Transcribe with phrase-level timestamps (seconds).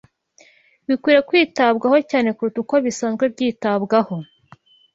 [0.87, 4.15] bikwiriye kwitabwaho cyane kuruta uko bisanzwe byitabwaho